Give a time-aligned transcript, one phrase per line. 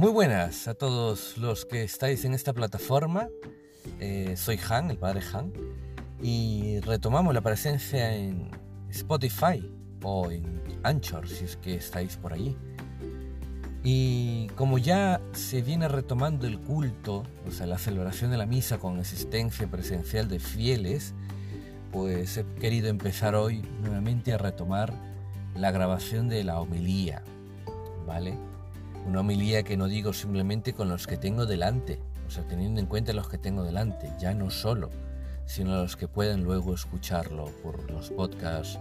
[0.00, 3.28] Muy buenas a todos los que estáis en esta plataforma.
[3.98, 5.52] Eh, soy Han, el padre Han,
[6.22, 8.50] y retomamos la presencia en
[8.88, 9.62] Spotify
[10.02, 12.56] o en Anchor, si es que estáis por allí.
[13.84, 18.78] Y como ya se viene retomando el culto, o sea, la celebración de la misa
[18.78, 21.12] con asistencia presencial de fieles,
[21.92, 24.94] pues he querido empezar hoy nuevamente a retomar
[25.54, 27.22] la grabación de la homilía,
[28.06, 28.38] ¿vale?
[29.06, 32.86] Una homilía que no digo simplemente con los que tengo delante, o sea, teniendo en
[32.86, 34.90] cuenta los que tengo delante, ya no solo,
[35.46, 38.78] sino los que pueden luego escucharlo por los podcasts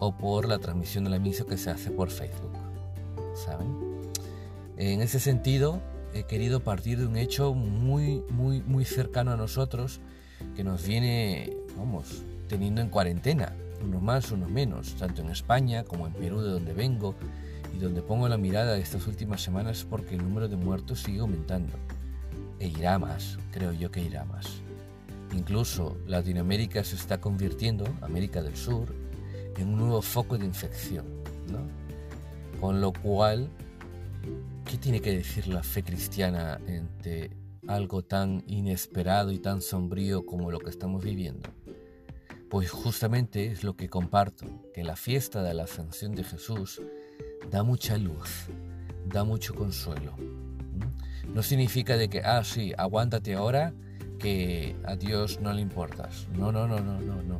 [0.00, 2.52] o por la transmisión de la misa que se hace por Facebook,
[3.34, 3.76] ¿saben?
[4.76, 5.80] En ese sentido,
[6.14, 10.00] he querido partir de un hecho muy, muy, muy cercano a nosotros
[10.56, 13.54] que nos viene, vamos, teniendo en cuarentena,
[13.84, 17.14] unos más, unos menos, tanto en España como en Perú, de donde vengo,
[17.74, 21.72] y donde pongo la mirada estas últimas semanas porque el número de muertos sigue aumentando.
[22.58, 24.62] E irá más, creo yo que irá más.
[25.32, 28.94] Incluso Latinoamérica se está convirtiendo, América del Sur,
[29.56, 31.04] en un nuevo foco de infección.
[31.50, 31.60] ¿no?
[32.60, 33.48] Con lo cual,
[34.64, 37.30] ¿qué tiene que decir la fe cristiana ante
[37.68, 41.48] algo tan inesperado y tan sombrío como lo que estamos viviendo?
[42.50, 46.82] Pues justamente es lo que comparto, que la fiesta de la ascensión de Jesús
[47.50, 48.48] da mucha luz,
[49.06, 50.14] da mucho consuelo.
[51.32, 53.72] No significa de que, ah, sí, aguántate ahora,
[54.18, 56.26] que a Dios no le importas.
[56.36, 57.38] No, no, no, no, no, no.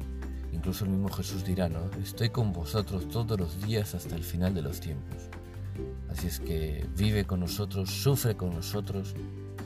[0.53, 1.91] Incluso el mismo Jesús dirá, ¿no?
[2.03, 5.29] Estoy con vosotros todos los días hasta el final de los tiempos.
[6.09, 9.15] Así es que vive con nosotros, sufre con nosotros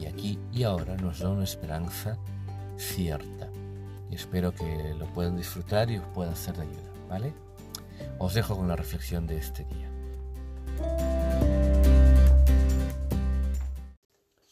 [0.01, 2.19] y aquí y ahora nos da una esperanza
[2.77, 3.49] cierta
[4.15, 7.33] espero que lo puedan disfrutar y os pueda ser de ayuda, ¿vale?
[8.19, 9.91] Os dejo con la reflexión de este día.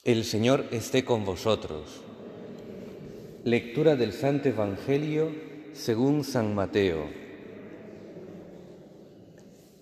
[0.04, 2.02] El Señor esté con vosotros.
[3.44, 5.30] Lectura del Santo Evangelio
[5.74, 7.08] según San Mateo.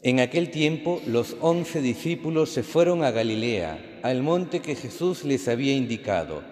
[0.03, 5.48] En aquel tiempo los once discípulos se fueron a Galilea, al monte que Jesús les
[5.48, 6.42] había indicado.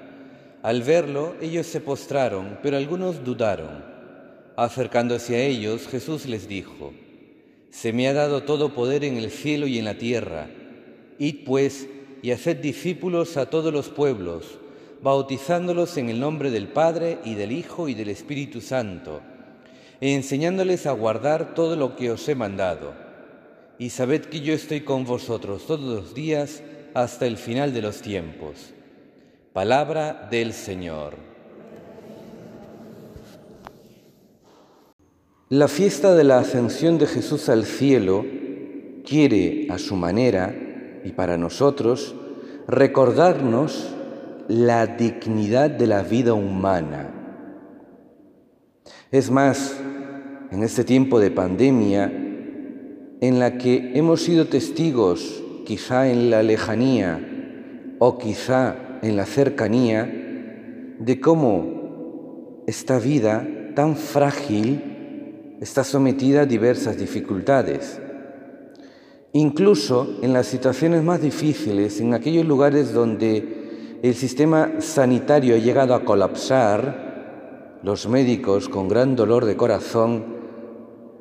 [0.63, 3.85] Al verlo, ellos se postraron, pero algunos dudaron.
[4.57, 6.95] Acercándose a ellos, Jesús les dijo,
[7.69, 10.49] Se me ha dado todo poder en el cielo y en la tierra.
[11.19, 11.87] Id pues
[12.23, 14.59] y haced discípulos a todos los pueblos,
[15.03, 19.21] bautizándolos en el nombre del Padre y del Hijo y del Espíritu Santo,
[20.01, 22.95] e enseñándoles a guardar todo lo que os he mandado.
[23.79, 26.63] Y sabed que yo estoy con vosotros todos los días
[26.95, 28.73] hasta el final de los tiempos.
[29.53, 31.15] Palabra del Señor.
[35.51, 38.27] La fiesta de la ascensión de Jesús al cielo
[39.05, 40.55] quiere, a su manera,
[41.05, 42.15] y para nosotros,
[42.67, 43.95] recordarnos
[44.49, 47.11] la dignidad de la vida humana.
[49.11, 49.79] Es más,
[50.51, 52.13] en este tiempo de pandemia,
[53.21, 57.21] en la que hemos sido testigos, quizá en la lejanía
[57.99, 60.05] o quizá en la cercanía
[60.99, 68.01] de cómo esta vida tan frágil está sometida a diversas dificultades.
[69.39, 75.95] Incluso en las situaciones más difíciles, en aquellos lugares donde el sistema sanitario ha llegado
[75.95, 80.25] a colapsar, los médicos con gran dolor de corazón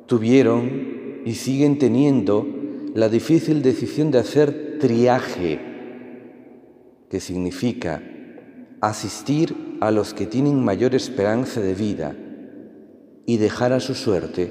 [0.06, 2.44] tuvieron y siguen teniendo
[2.92, 5.60] la difícil decisión de hacer triaje
[7.08, 8.02] que significa
[8.80, 12.16] asistir a los que tienen mayor esperanza de vida
[13.26, 14.50] y dejar a su suerte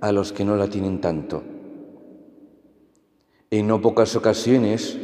[0.00, 1.59] a los que no la tienen tanto.
[3.52, 4.96] En no pocas ocasiones,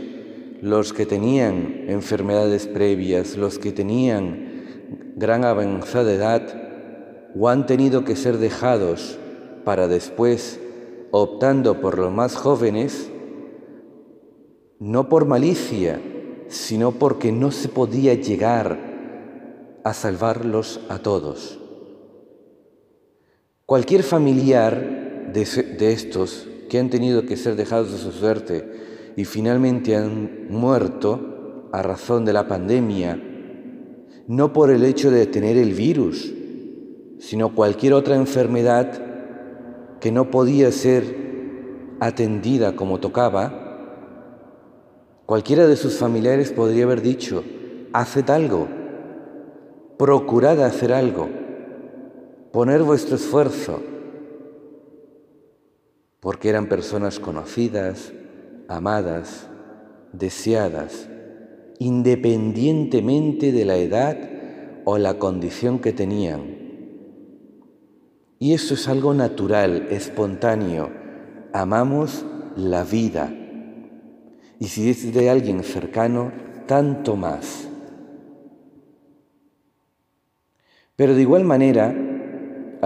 [0.63, 8.15] los que tenían enfermedades previas, los que tenían gran avanzada edad, o han tenido que
[8.15, 9.19] ser dejados
[9.65, 10.61] para después,
[11.11, 13.11] optando por los más jóvenes,
[14.79, 16.01] no por malicia,
[16.49, 18.79] sino porque no se podía llegar
[19.83, 21.59] a salvarlos a todos.
[23.65, 29.97] Cualquier familiar de, estos que han tenido que ser dejados de su suerte y finalmente
[29.97, 33.23] han muerto a razón de la pandemia,
[34.29, 36.33] no por el hecho de tener el virus,
[37.19, 41.27] sino cualquier otra enfermedad que no podía ser
[42.01, 43.67] atendida como tocaba,
[45.27, 47.43] Cualquiera de sus familiares podría haber dicho,
[47.93, 48.69] haced algo,
[49.99, 51.29] procurad hacer algo,
[52.53, 53.83] poner vuestro esfuerzo,
[56.27, 58.13] porque eran personas conocidas,
[58.67, 59.47] amadas,
[60.13, 61.09] deseadas,
[61.79, 64.19] independientemente de la edad
[64.85, 66.43] o la condición que tenían.
[68.41, 70.91] Y eso es algo natural, espontáneo.
[71.53, 72.27] Amamos
[72.57, 73.33] la vida.
[74.59, 76.33] Y si es de alguien cercano,
[76.67, 77.69] tanto más.
[80.97, 81.95] Pero de igual manera,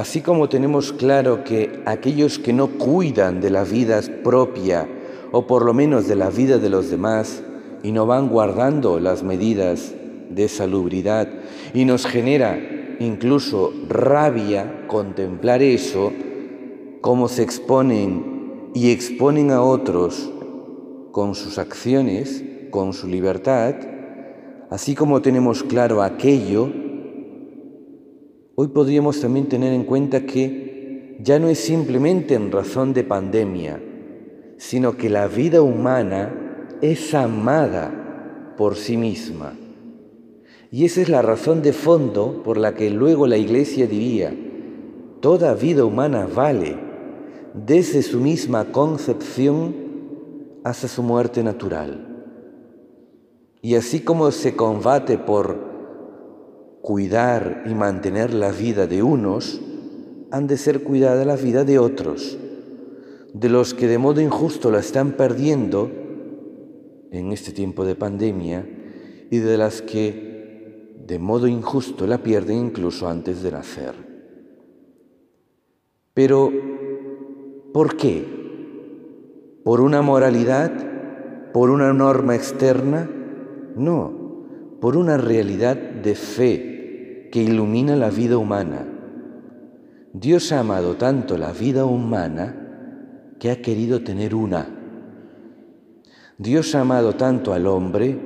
[0.01, 4.89] así como tenemos claro que aquellos que no cuidan de la vida propia,
[5.31, 7.43] o por lo menos de la vida de los demás,
[7.83, 9.93] y no van guardando las medidas
[10.31, 11.29] de salubridad,
[11.75, 12.59] y nos genera
[12.99, 16.13] incluso rabia contemplar eso,
[17.03, 20.31] cómo se exponen y exponen a otros
[21.13, 23.75] con sus acciones, con su libertad,
[24.71, 26.73] así como tenemos claro aquello,
[28.61, 33.83] hoy podríamos también tener en cuenta que ya no es simplemente en razón de pandemia,
[34.59, 39.55] sino que la vida humana es amada por sí misma.
[40.71, 44.37] Y esa es la razón de fondo por la que luego la Iglesia diría,
[45.21, 46.77] toda vida humana vale,
[47.55, 49.75] desde su misma concepción
[50.65, 52.27] hasta su muerte natural.
[53.63, 55.70] Y así como se combate por
[56.83, 59.61] cuidar y mantener la vida de unos,
[60.31, 62.39] han de ser cuidada la vida de otros,
[63.33, 65.91] de los que de modo injusto la están perdiendo
[67.11, 68.67] en este tiempo de pandemia
[69.31, 73.95] y de las que de modo injusto la pierden incluso antes de nacer.
[76.15, 76.53] Pero,
[77.73, 78.25] ¿por qué?
[79.65, 81.53] ¿Por una moralidad?
[81.53, 83.11] ¿Por una norma externa?
[83.77, 84.47] No,
[84.81, 86.70] por una realidad de fe
[87.31, 88.87] que ilumina la vida humana.
[90.13, 92.57] Dios ha amado tanto la vida humana
[93.39, 94.69] que ha querido tener una.
[96.39, 98.19] Dios ha amado tanto al hombre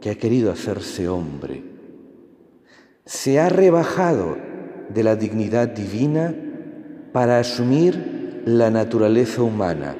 [0.00, 1.78] que ha querido hacerse hombre
[3.08, 4.36] se ha rebajado
[4.90, 6.34] de la dignidad divina
[7.10, 9.96] para asumir la naturaleza humana.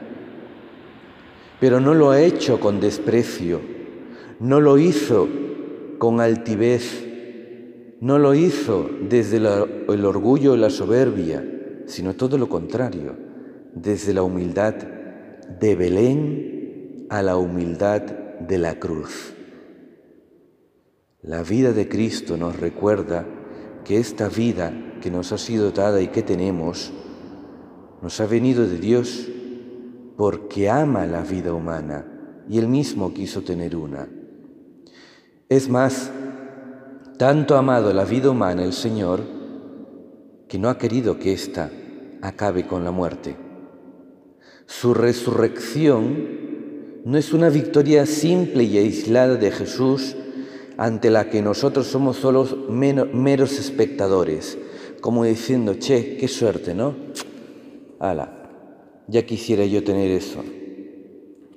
[1.58, 3.62] Pero no lo ha hecho con desprecio,
[4.40, 5.26] no lo hizo
[5.96, 7.07] con altivez,
[8.00, 11.44] no lo hizo desde el orgullo o la soberbia,
[11.86, 13.16] sino todo lo contrario,
[13.74, 19.34] desde la humildad de Belén a la humildad de la cruz.
[21.22, 23.26] La vida de Cristo nos recuerda
[23.84, 26.92] que esta vida que nos ha sido dada y que tenemos
[28.02, 29.28] nos ha venido de Dios
[30.16, 32.06] porque ama la vida humana
[32.48, 34.08] y Él mismo quiso tener una.
[35.48, 36.12] Es más,
[37.18, 39.20] tanto ha amado la vida humana el Señor
[40.48, 41.70] que no ha querido que ésta
[42.22, 43.36] acabe con la muerte.
[44.66, 46.38] Su resurrección
[47.04, 50.16] no es una victoria simple y aislada de Jesús
[50.76, 54.56] ante la que nosotros somos solo meros espectadores,
[55.00, 56.94] como diciendo, che, qué suerte, ¿no?
[57.98, 58.48] Ala,
[59.08, 60.44] ya quisiera yo tener eso.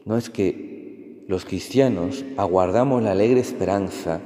[0.05, 4.21] No es que los cristianos aguardamos la alegre esperanza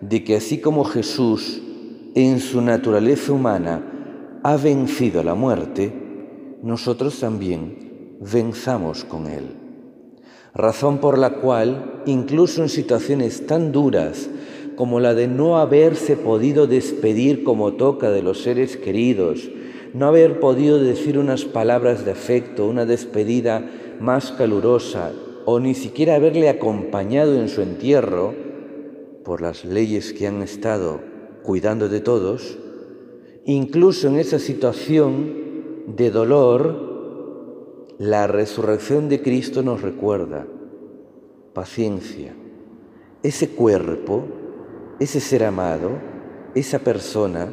[0.00, 1.60] de que así como Jesús
[2.14, 5.92] en su naturaleza humana ha vencido la muerte,
[6.62, 9.56] nosotros también venzamos con Él.
[10.54, 14.28] Razón por la cual, incluso en situaciones tan duras
[14.76, 19.50] como la de no haberse podido despedir como toca de los seres queridos,
[19.92, 23.62] no haber podido decir unas palabras de afecto, una despedida
[24.00, 25.12] más calurosa,
[25.44, 28.34] o ni siquiera haberle acompañado en su entierro,
[29.24, 31.00] por las leyes que han estado
[31.42, 32.58] cuidando de todos,
[33.44, 40.46] incluso en esa situación de dolor, la resurrección de Cristo nos recuerda
[41.52, 42.34] paciencia.
[43.22, 44.24] Ese cuerpo
[45.00, 45.98] ese ser amado,
[46.54, 47.50] esa persona,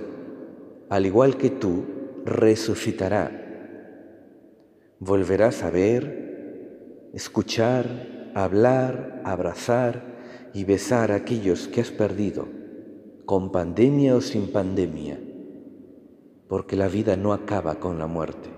[0.90, 1.86] al igual que tú,
[2.26, 3.32] resucitará.
[5.00, 10.17] Volverás a ver, escuchar, hablar, abrazar
[10.54, 12.48] y besar a aquellos que has perdido,
[13.26, 15.20] con pandemia o sin pandemia,
[16.48, 18.50] porque la vida no acaba con la muerte.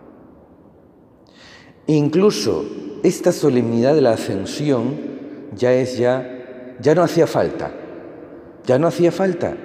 [1.87, 2.65] Incluso
[3.03, 4.95] esta solemnidad de la ascensión
[5.55, 7.73] ya es ya, ya no hacía falta
[8.69, 9.57] ya no hacía falta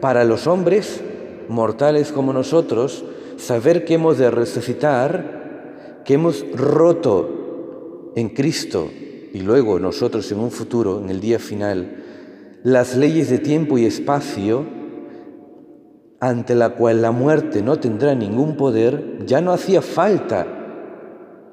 [0.00, 1.00] para los hombres
[1.48, 3.04] mortales como nosotros
[3.36, 8.90] saber que hemos de resucitar, que hemos roto en Cristo
[9.32, 12.04] y luego nosotros en un futuro, en el día final,
[12.62, 14.66] las leyes de tiempo y espacio
[16.20, 20.46] ante la cual la muerte no tendrá ningún poder, ya no hacía falta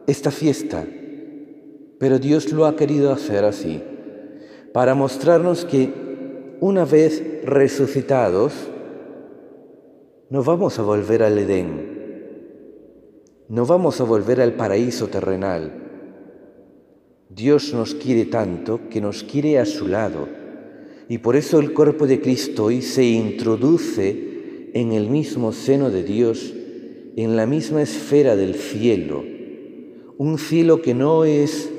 [0.08, 0.86] esta fiesta,
[2.00, 3.82] pero Dios lo ha querido hacer así,
[4.74, 8.53] para mostrarnos que una vez resucitados,
[10.29, 11.96] no vamos a volver al Edén,
[13.48, 15.85] no vamos a volver al paraíso terrenal.
[17.29, 20.27] Dios nos quiere tanto que nos quiere a su lado
[21.08, 26.03] y por eso el cuerpo de Cristo hoy se introduce en el mismo seno de
[26.03, 26.53] Dios,
[27.15, 29.24] en la misma esfera del cielo,
[30.17, 31.72] un cielo que no es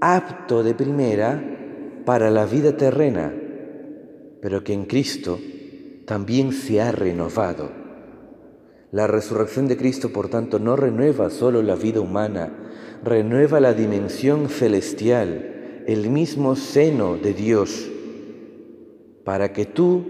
[0.00, 1.42] apto de primera
[2.04, 3.32] para la vida terrena,
[4.40, 5.38] pero que en Cristo
[6.04, 7.70] también se ha renovado.
[8.90, 12.61] La resurrección de Cristo, por tanto, no renueva solo la vida humana,
[13.02, 17.90] renueva la dimensión celestial, el mismo seno de Dios,
[19.24, 20.04] para que tú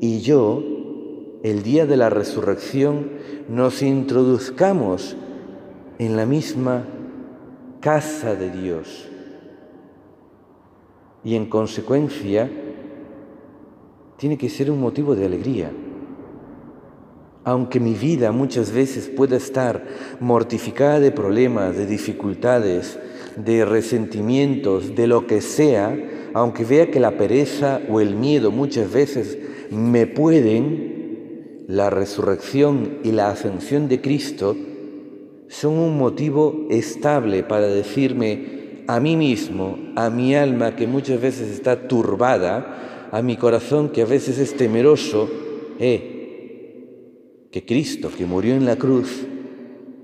[0.00, 0.62] y yo,
[1.42, 3.10] el día de la resurrección,
[3.48, 5.16] nos introduzcamos
[5.98, 6.84] en la misma
[7.80, 9.08] casa de Dios.
[11.24, 12.50] Y en consecuencia,
[14.16, 15.70] tiene que ser un motivo de alegría.
[17.46, 19.86] Aunque mi vida muchas veces pueda estar
[20.18, 22.98] mortificada de problemas, de dificultades,
[23.36, 25.96] de resentimientos, de lo que sea,
[26.34, 29.38] aunque vea que la pereza o el miedo muchas veces
[29.70, 34.56] me pueden, la resurrección y la ascensión de Cristo
[35.46, 41.50] son un motivo estable para decirme a mí mismo, a mi alma que muchas veces
[41.50, 45.30] está turbada, a mi corazón que a veces es temeroso,
[45.78, 46.15] eh,
[47.56, 49.26] que Cristo, que murió en la cruz,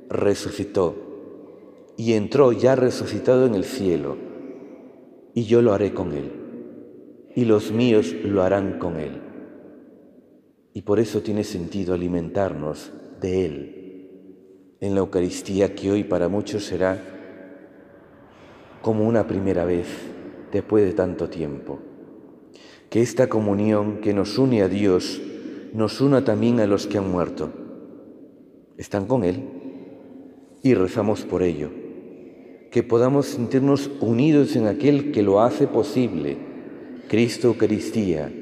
[0.08, 4.16] resucitó y entró ya resucitado en el cielo,
[5.34, 6.32] y yo lo haré con Él,
[7.36, 9.20] y los míos lo harán con Él.
[10.72, 12.90] Y por eso tiene sentido alimentarnos
[13.20, 17.04] de Él en la Eucaristía que hoy para muchos será
[18.80, 19.88] como una primera vez
[20.50, 21.80] después de tanto tiempo.
[22.88, 25.20] Que esta comunión que nos une a Dios
[25.72, 27.50] nos una también a los que han muerto.
[28.76, 29.42] Están con Él
[30.62, 31.70] y rezamos por ello.
[32.70, 36.36] Que podamos sentirnos unidos en aquel que lo hace posible,
[37.08, 38.32] Cristo Eucaristía,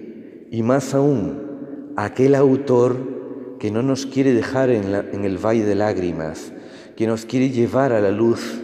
[0.50, 5.74] y más aún aquel autor que no nos quiere dejar en, en el valle de
[5.74, 6.52] lágrimas,
[6.96, 8.60] que nos quiere llevar a la luz,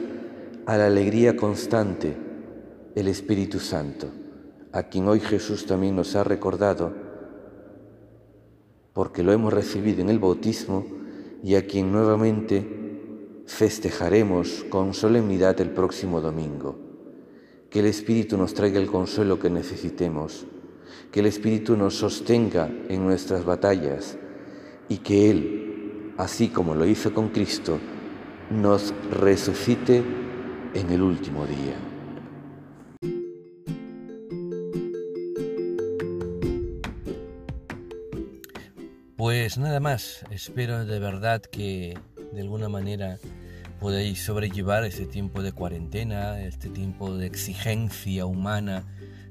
[0.66, 2.16] a la alegría constante,
[2.94, 4.08] el Espíritu Santo,
[4.72, 7.05] a quien hoy Jesús también nos ha recordado
[8.96, 10.86] porque lo hemos recibido en el bautismo
[11.44, 12.66] y a quien nuevamente
[13.44, 16.78] festejaremos con solemnidad el próximo domingo.
[17.68, 20.46] Que el Espíritu nos traiga el consuelo que necesitemos,
[21.12, 24.16] que el Espíritu nos sostenga en nuestras batallas
[24.88, 27.78] y que Él, así como lo hizo con Cristo,
[28.48, 30.02] nos resucite
[30.72, 31.95] en el último día.
[39.26, 41.98] Pues nada más, espero de verdad que
[42.32, 43.18] de alguna manera
[43.80, 48.84] podáis sobrellevar este tiempo de cuarentena, este tiempo de exigencia humana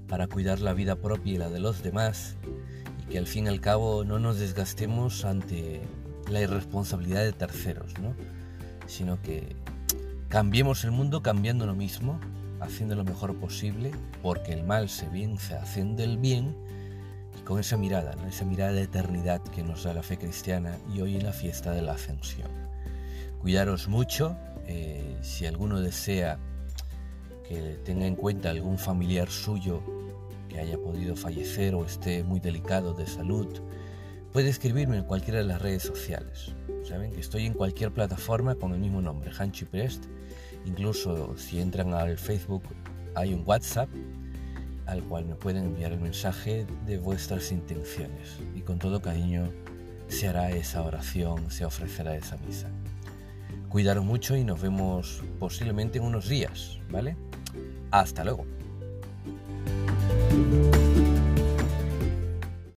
[0.10, 2.36] para cuidar la vida propia y la de los demás
[3.02, 5.80] y que al fin y al cabo no nos desgastemos ante
[6.30, 8.16] la irresponsabilidad de terceros, ¿no?
[8.88, 9.56] sino que
[10.28, 12.20] cambiemos el mundo cambiando lo mismo,
[12.60, 16.54] haciendo lo mejor posible, porque el mal se vence haciendo el bien
[17.44, 21.16] con esa mirada, esa mirada de eternidad que nos da la fe cristiana y hoy
[21.16, 22.50] en la fiesta de la ascensión.
[23.42, 24.36] Cuidaros mucho,
[24.68, 26.40] eh, si alguno desea
[27.48, 29.84] que tenga en cuenta algún familiar suyo
[30.50, 33.48] que haya podido fallecer o esté muy delicado de salud,
[34.32, 36.54] puede escribirme en cualquiera de las redes sociales.
[36.84, 40.06] Saben que estoy en cualquier plataforma con el mismo nombre, Hanchi Prest.
[40.66, 42.64] Incluso si entran al Facebook
[43.16, 43.90] hay un WhatsApp
[44.86, 49.50] al cual me pueden enviar el mensaje de vuestras intenciones y con todo cariño
[50.08, 52.70] se hará esa oración, se ofrecerá esa misa.
[53.70, 57.18] Cuidaros mucho y nos vemos posiblemente en unos días, ¿vale?
[57.92, 58.46] Hasta luego.